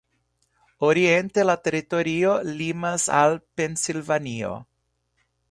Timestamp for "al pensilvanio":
3.19-4.53